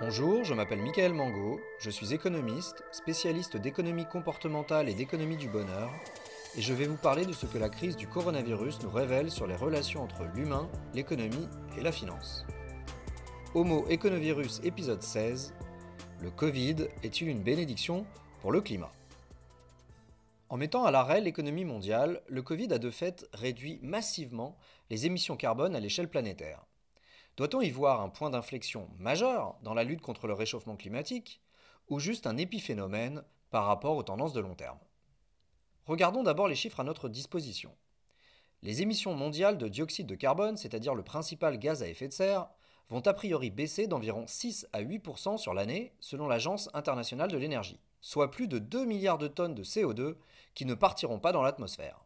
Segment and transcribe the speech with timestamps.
[0.00, 5.88] Bonjour, je m'appelle Michael Mango, je suis économiste, spécialiste d'économie comportementale et d'économie du bonheur,
[6.56, 9.46] et je vais vous parler de ce que la crise du coronavirus nous révèle sur
[9.46, 11.48] les relations entre l'humain, l'économie
[11.78, 12.44] et la finance.
[13.54, 15.54] Homo Econovirus épisode 16
[16.22, 18.04] Le Covid est-il une bénédiction
[18.40, 18.90] pour le climat?
[20.48, 24.56] En mettant à l'arrêt l'économie mondiale, le Covid a de fait réduit massivement
[24.90, 26.64] les émissions carbone à l'échelle planétaire.
[27.36, 31.40] Doit-on y voir un point d'inflexion majeur dans la lutte contre le réchauffement climatique
[31.88, 34.78] ou juste un épiphénomène par rapport aux tendances de long terme?
[35.86, 37.74] Regardons d'abord les chiffres à notre disposition.
[38.62, 42.46] Les émissions mondiales de dioxyde de carbone, c'est-à-dire le principal gaz à effet de serre,
[42.88, 47.80] vont a priori baisser d'environ 6 à 8% sur l'année selon l'Agence internationale de l'énergie,
[48.00, 50.14] soit plus de 2 milliards de tonnes de CO2
[50.54, 52.04] qui ne partiront pas dans l'atmosphère,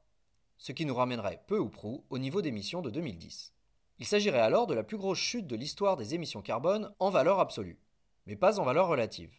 [0.57, 3.53] ce qui nous ramènerait peu ou prou au niveau d'émissions de 2010.
[3.99, 7.41] Il s'agirait alors de la plus grosse chute de l'histoire des émissions carbone en valeur
[7.41, 7.79] absolue,
[8.27, 9.35] mais pas en valeur relative.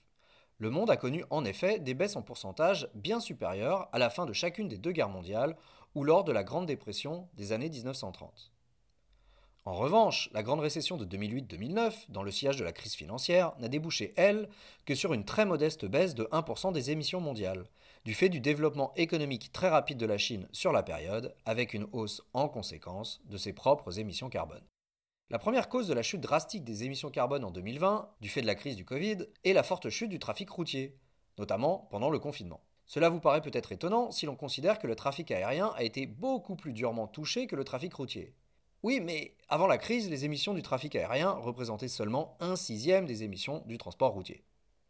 [0.58, 4.26] Le monde a connu en effet des baisses en pourcentage bien supérieures à la fin
[4.26, 5.56] de chacune des deux guerres mondiales
[5.96, 8.52] ou lors de la Grande Dépression des années 1930.
[9.70, 13.68] En revanche, la grande récession de 2008-2009, dans le sillage de la crise financière, n'a
[13.68, 14.50] débouché, elle,
[14.86, 17.68] que sur une très modeste baisse de 1% des émissions mondiales,
[18.04, 21.86] du fait du développement économique très rapide de la Chine sur la période, avec une
[21.92, 24.64] hausse en conséquence de ses propres émissions carbone.
[25.30, 28.48] La première cause de la chute drastique des émissions carbone en 2020, du fait de
[28.48, 30.98] la crise du Covid, est la forte chute du trafic routier,
[31.38, 32.64] notamment pendant le confinement.
[32.88, 36.56] Cela vous paraît peut-être étonnant si l'on considère que le trafic aérien a été beaucoup
[36.56, 38.34] plus durement touché que le trafic routier.
[38.82, 43.24] Oui, mais avant la crise, les émissions du trafic aérien représentaient seulement un sixième des
[43.24, 44.42] émissions du transport routier.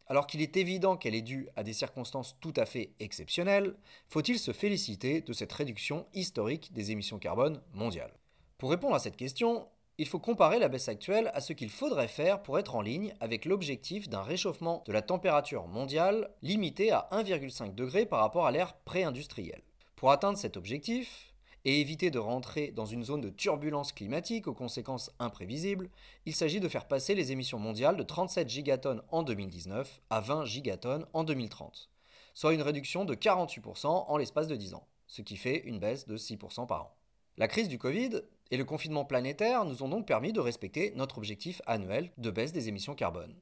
[0.06, 3.74] Alors qu'il est évident qu'elle est due à des circonstances tout à fait exceptionnelles,
[4.08, 8.16] faut-il se féliciter de cette réduction historique des émissions carbone mondiales?
[8.58, 9.66] Pour répondre à cette question,
[9.98, 13.14] il faut comparer la baisse actuelle à ce qu'il faudrait faire pour être en ligne
[13.20, 18.52] avec l'objectif d'un réchauffement de la température mondiale limité à 1,5 degré par rapport à
[18.52, 19.62] l'ère pré-industrielle.
[19.96, 21.29] Pour atteindre cet objectif,
[21.64, 25.90] et éviter de rentrer dans une zone de turbulence climatique aux conséquences imprévisibles,
[26.26, 30.44] il s'agit de faire passer les émissions mondiales de 37 gigatonnes en 2019 à 20
[30.46, 31.90] gigatonnes en 2030,
[32.34, 36.06] soit une réduction de 48% en l'espace de 10 ans, ce qui fait une baisse
[36.06, 36.94] de 6% par an.
[37.36, 41.18] La crise du Covid et le confinement planétaire nous ont donc permis de respecter notre
[41.18, 43.34] objectif annuel de baisse des émissions carbone,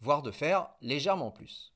[0.00, 1.72] voire de faire légèrement plus.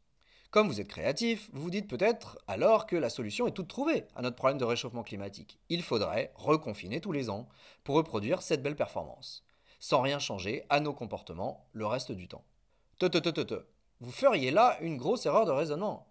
[0.51, 4.07] Comme vous êtes créatif, vous vous dites peut-être alors que la solution est toute trouvée
[4.15, 5.59] à notre problème de réchauffement climatique.
[5.69, 7.49] Il faudrait reconfiner tous les ans
[7.85, 9.45] pour reproduire cette belle performance,
[9.81, 12.45] sans rien changer à nos comportements le reste du temps.
[12.99, 13.67] Te, te, te, te.
[14.01, 16.07] Vous feriez là une grosse erreur de raisonnement.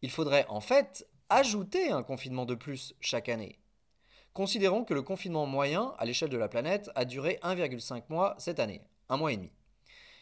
[0.00, 3.58] Il faudrait en fait ajouter un confinement de plus chaque année.
[4.32, 8.60] Considérons que le confinement moyen à l'échelle de la planète a duré 1,5 mois cette
[8.60, 9.52] année, un mois et demi.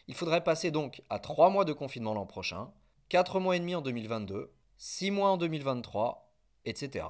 [0.07, 2.71] Il faudrait passer donc à 3 mois de confinement l'an prochain,
[3.11, 6.33] 4 mois et demi en 2022, 6 mois en 2023,
[6.63, 7.07] etc.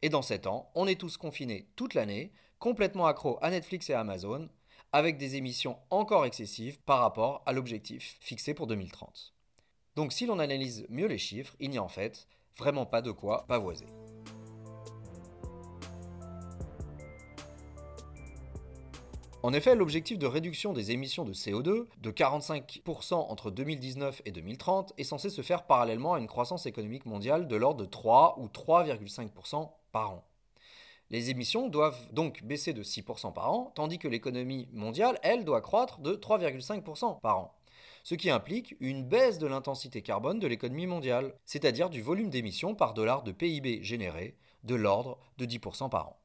[0.00, 3.92] Et dans 7 ans, on est tous confinés toute l'année, complètement accros à Netflix et
[3.92, 4.48] Amazon,
[4.92, 9.34] avec des émissions encore excessives par rapport à l'objectif fixé pour 2030.
[9.94, 12.26] Donc si l'on analyse mieux les chiffres, il n'y a en fait
[12.56, 13.88] vraiment pas de quoi pavoiser.
[19.42, 24.92] En effet, l'objectif de réduction des émissions de CO2 de 45% entre 2019 et 2030
[24.98, 28.48] est censé se faire parallèlement à une croissance économique mondiale de l'ordre de 3 ou
[28.48, 30.24] 3,5% par an.
[31.08, 35.62] Les émissions doivent donc baisser de 6% par an, tandis que l'économie mondiale, elle, doit
[35.62, 37.54] croître de 3,5% par an.
[38.04, 42.74] Ce qui implique une baisse de l'intensité carbone de l'économie mondiale, c'est-à-dire du volume d'émissions
[42.74, 46.19] par dollar de PIB généré, de l'ordre de 10% par an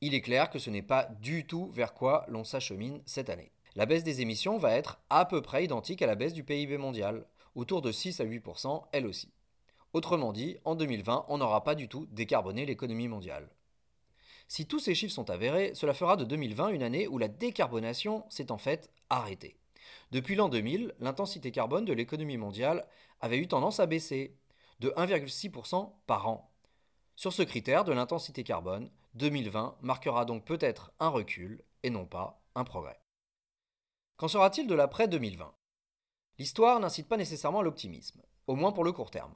[0.00, 3.52] il est clair que ce n'est pas du tout vers quoi l'on s'achemine cette année.
[3.76, 6.78] La baisse des émissions va être à peu près identique à la baisse du PIB
[6.78, 9.32] mondial, autour de 6 à 8% elle aussi.
[9.92, 13.48] Autrement dit, en 2020, on n'aura pas du tout décarboné l'économie mondiale.
[14.48, 18.24] Si tous ces chiffres sont avérés, cela fera de 2020 une année où la décarbonation
[18.28, 19.56] s'est en fait arrêtée.
[20.10, 22.86] Depuis l'an 2000, l'intensité carbone de l'économie mondiale
[23.20, 24.36] avait eu tendance à baisser,
[24.80, 26.50] de 1,6% par an.
[27.14, 32.42] Sur ce critère de l'intensité carbone, 2020 marquera donc peut-être un recul et non pas
[32.54, 33.00] un progrès.
[34.16, 35.52] Qu'en sera-t-il de l'après 2020
[36.38, 39.34] L'histoire n'incite pas nécessairement à l'optimisme, au moins pour le court terme.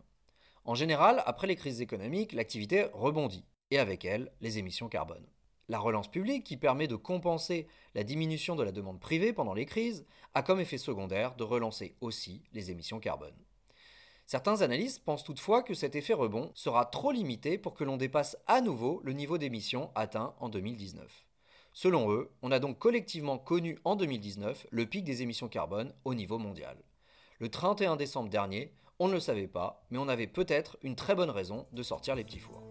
[0.64, 5.26] En général, après les crises économiques, l'activité rebondit, et avec elle, les émissions carbone.
[5.68, 9.66] La relance publique, qui permet de compenser la diminution de la demande privée pendant les
[9.66, 13.43] crises, a comme effet secondaire de relancer aussi les émissions carbone.
[14.26, 18.38] Certains analystes pensent toutefois que cet effet rebond sera trop limité pour que l'on dépasse
[18.46, 21.26] à nouveau le niveau d'émission atteint en 2019.
[21.74, 26.14] Selon eux, on a donc collectivement connu en 2019 le pic des émissions carbone au
[26.14, 26.78] niveau mondial.
[27.38, 31.14] Le 31 décembre dernier, on ne le savait pas, mais on avait peut-être une très
[31.14, 32.62] bonne raison de sortir les petits fours.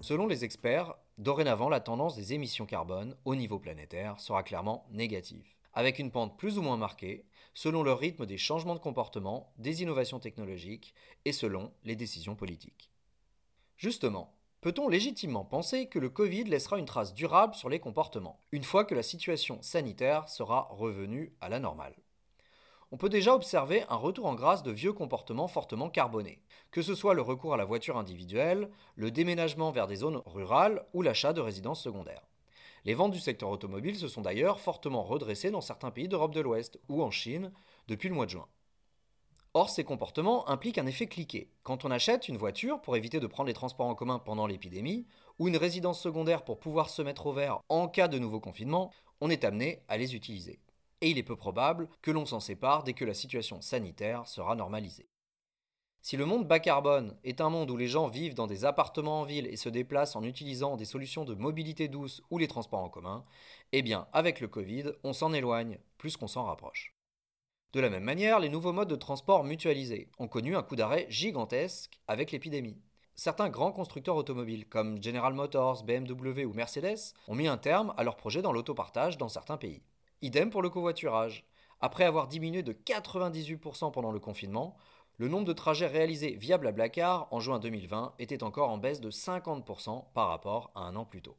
[0.00, 5.44] Selon les experts, dorénavant la tendance des émissions carbone au niveau planétaire sera clairement négative,
[5.78, 9.80] avec une pente plus ou moins marquée selon le rythme des changements de comportement, des
[9.80, 10.92] innovations technologiques
[11.24, 12.90] et selon les décisions politiques.
[13.76, 18.64] Justement, peut-on légitimement penser que le Covid laissera une trace durable sur les comportements, une
[18.64, 21.94] fois que la situation sanitaire sera revenue à la normale?
[22.90, 26.42] On peut déjà observer un retour en grâce de vieux comportements fortement carbonés,
[26.72, 30.84] que ce soit le recours à la voiture individuelle, le déménagement vers des zones rurales
[30.92, 32.26] ou l'achat de résidences secondaires.
[32.88, 36.40] Les ventes du secteur automobile se sont d'ailleurs fortement redressées dans certains pays d'Europe de
[36.40, 37.52] l'Ouest ou en Chine
[37.86, 38.48] depuis le mois de juin.
[39.52, 41.50] Or, ces comportements impliquent un effet cliqué.
[41.64, 45.06] Quand on achète une voiture pour éviter de prendre les transports en commun pendant l'épidémie,
[45.38, 48.90] ou une résidence secondaire pour pouvoir se mettre au vert en cas de nouveau confinement,
[49.20, 50.58] on est amené à les utiliser.
[51.02, 54.54] Et il est peu probable que l'on s'en sépare dès que la situation sanitaire sera
[54.54, 55.10] normalisée.
[56.08, 59.20] Si le monde bas carbone est un monde où les gens vivent dans des appartements
[59.20, 62.82] en ville et se déplacent en utilisant des solutions de mobilité douce ou les transports
[62.82, 63.26] en commun,
[63.72, 66.94] eh bien, avec le Covid, on s'en éloigne plus qu'on s'en rapproche.
[67.74, 71.04] De la même manière, les nouveaux modes de transport mutualisés ont connu un coup d'arrêt
[71.10, 72.80] gigantesque avec l'épidémie.
[73.14, 78.02] Certains grands constructeurs automobiles comme General Motors, BMW ou Mercedes ont mis un terme à
[78.02, 79.82] leurs projets dans l'autopartage dans certains pays.
[80.22, 81.44] Idem pour le covoiturage.
[81.80, 84.76] Après avoir diminué de 98% pendant le confinement,
[85.18, 89.10] le nombre de trajets réalisés via Blablacar en juin 2020 était encore en baisse de
[89.10, 91.36] 50% par rapport à un an plus tôt.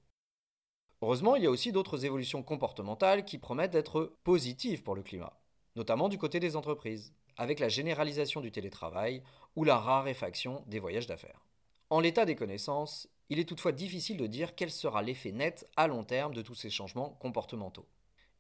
[1.02, 5.34] Heureusement, il y a aussi d'autres évolutions comportementales qui promettent d'être positives pour le climat
[5.80, 9.24] notamment du côté des entreprises, avec la généralisation du télétravail
[9.56, 11.46] ou la raréfaction des voyages d'affaires.
[11.90, 15.88] En l'état des connaissances, il est toutefois difficile de dire quel sera l'effet net à
[15.88, 17.88] long terme de tous ces changements comportementaux.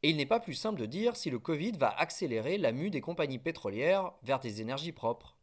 [0.01, 2.89] Et il n'est pas plus simple de dire si le Covid va accélérer la mue
[2.89, 5.37] des compagnies pétrolières vers des énergies propres.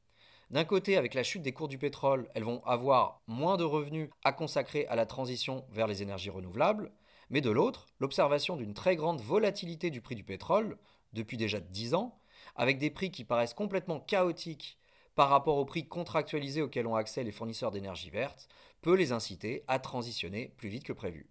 [0.51, 4.09] D'un côté, avec la chute des cours du pétrole, elles vont avoir moins de revenus
[4.25, 6.93] à consacrer à la transition vers les énergies renouvelables,
[7.31, 10.79] mais de l'autre, l'observation d'une très grande volatilité du prix du pétrole
[11.13, 12.19] depuis déjà 10 ans,
[12.55, 14.79] avec des prix qui paraissent complètement chaotiques
[15.17, 18.49] par rapport aux prix contractualisés auxquels ont accès les fournisseurs d'énergie verte,
[18.83, 21.29] peut les inciter à transitionner plus vite que prévu.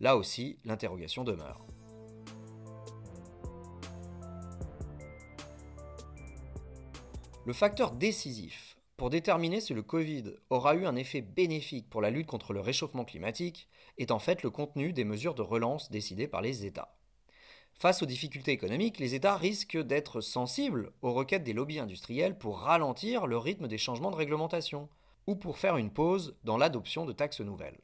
[0.00, 1.64] Là aussi, l'interrogation demeure.
[7.46, 12.10] Le facteur décisif pour déterminer si le Covid aura eu un effet bénéfique pour la
[12.10, 13.66] lutte contre le réchauffement climatique
[13.96, 16.94] est en fait le contenu des mesures de relance décidées par les États.
[17.72, 22.58] Face aux difficultés économiques, les États risquent d'être sensibles aux requêtes des lobbies industriels pour
[22.60, 24.90] ralentir le rythme des changements de réglementation
[25.26, 27.80] ou pour faire une pause dans l'adoption de taxes nouvelles.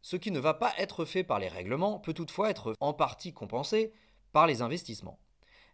[0.00, 3.34] Ce qui ne va pas être fait par les règlements peut toutefois être en partie
[3.34, 3.92] compensé
[4.32, 5.18] par les investissements.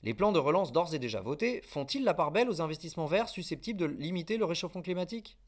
[0.04, 3.28] Les plans de relance d'ores et déjà votés font-ils la part belle aux investissements verts
[3.28, 5.38] susceptibles de limiter le réchauffement climatique?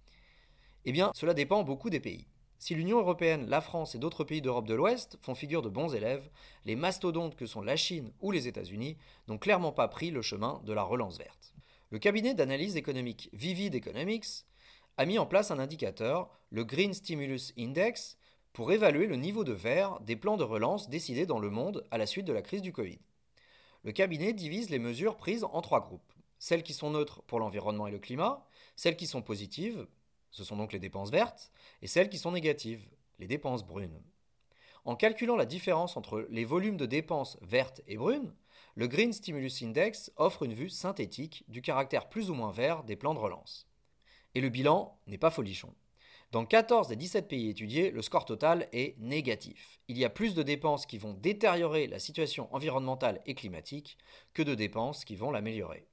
[0.85, 2.29] Eh bien, cela dépend beaucoup des pays.
[2.61, 5.93] Si l'Union européenne, la France et d'autres pays d'Europe de l'Ouest font figure de bons
[5.97, 6.31] élèves,
[6.67, 8.97] les mastodontes que sont la Chine ou les États-Unis
[9.27, 11.53] n'ont clairement pas pris le chemin de la relance verte.
[11.91, 14.47] Le cabinet d'analyse économique Vivid Economics
[14.99, 18.19] a mis en place un indicateur, le Green Stimulus Index,
[18.53, 21.99] pour évaluer le niveau de vert des plans de relance décidés dans le monde à
[21.99, 23.01] la suite de la crise du Covid.
[23.85, 26.13] Le cabinet divise les mesures prises en trois groupes.
[26.39, 29.87] Celles qui sont neutres pour l'environnement et le climat, celles qui sont positives,
[30.31, 32.89] ce sont donc les dépenses vertes, et celles qui sont négatives,
[33.19, 34.03] les dépenses brunes.
[34.87, 38.35] En calculant la différence entre les volumes de dépenses vertes et brunes,
[38.75, 42.97] le Green Stimulus Index offre une vue synthétique du caractère plus ou moins vert des
[42.97, 43.69] plans de relance.
[44.35, 45.75] Et le bilan n'est pas folichon.
[46.35, 49.79] Dans 14 des 17 pays étudiés, le score total est négatif.
[49.87, 53.97] Il y a plus de dépenses qui vont détériorer la situation environnementale et climatique
[54.33, 55.87] que de dépenses qui vont l'améliorer.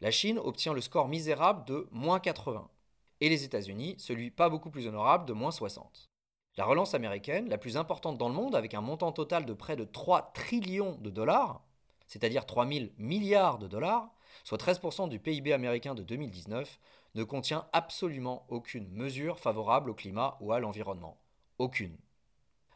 [0.00, 2.68] La Chine obtient le score misérable de moins 80,
[3.20, 6.10] et les États-Unis, celui pas beaucoup plus honorable de moins 60.
[6.56, 9.76] La relance américaine, la plus importante dans le monde, avec un montant total de près
[9.76, 11.62] de 3 trillions de dollars,
[12.08, 14.10] c'est-à-dire 3 000 milliards de dollars,
[14.42, 16.80] soit 13% du PIB américain de 2019,
[17.14, 21.18] ne contient absolument aucune mesure favorable au climat ou à l'environnement.
[21.58, 21.96] Aucune.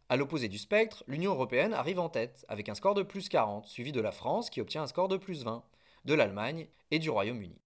[0.08, 3.66] À l'opposé du spectre, l'Union européenne arrive en tête, avec un score de plus 40,
[3.66, 5.64] suivi de la France qui obtient un score de plus 20,
[6.04, 7.58] de l'Allemagne et du Royaume-Uni.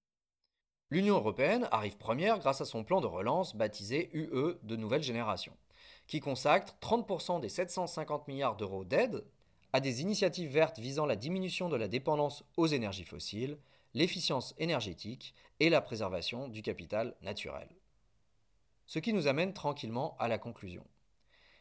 [0.91, 5.53] L'Union européenne arrive première grâce à son plan de relance baptisé UE de nouvelle génération,
[6.07, 9.25] qui consacre 30% des 750 milliards d'euros d'aide
[9.73, 13.59] à des initiatives vertes visant la diminution de la dépendance aux énergies fossiles,
[13.99, 17.69] l'efficience énergétique et la préservation du capital naturel.
[18.87, 20.87] Ce qui nous amène tranquillement à la conclusion.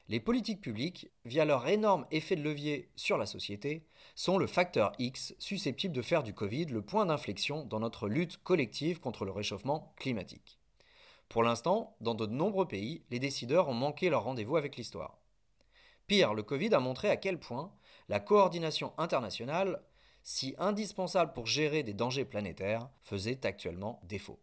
[0.08, 4.92] Les politiques publiques, via leur énorme effet de levier sur la société, sont le facteur
[5.00, 9.32] X susceptible de faire du Covid le point d'inflexion dans notre lutte collective contre le
[9.32, 10.60] réchauffement climatique.
[11.30, 15.18] Pour l'instant, dans de nombreux pays, les décideurs ont manqué leur rendez-vous avec l'histoire.
[16.06, 17.74] Pire, le Covid a montré à quel point
[18.10, 19.82] la coordination internationale,
[20.30, 24.42] si indispensable pour gérer des dangers planétaires, faisait actuellement défaut.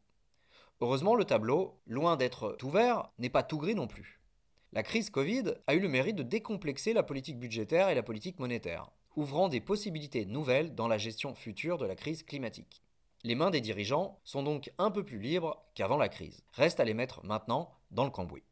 [0.81, 4.23] Heureusement, le tableau, loin d'être tout vert, n'est pas tout gris non plus.
[4.73, 8.39] La crise Covid a eu le mérite de décomplexer la politique budgétaire et la politique
[8.39, 12.83] monétaire, ouvrant des possibilités nouvelles dans la gestion future de la crise climatique.
[13.23, 16.45] Les mains des dirigeants sont donc un peu plus libres qu'avant la crise.
[16.53, 18.43] Reste à les mettre maintenant dans le cambouis.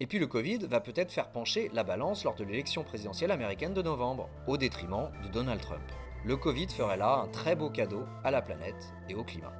[0.00, 3.72] Et puis le Covid va peut-être faire pencher la balance lors de l'élection présidentielle américaine
[3.72, 5.84] de novembre, au détriment de Donald Trump.
[6.26, 9.52] Le Covid ferait là un très beau cadeau à la planète et au climat.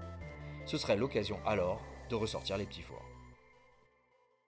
[0.64, 3.04] Ce serait l'occasion alors de ressortir les petits fours.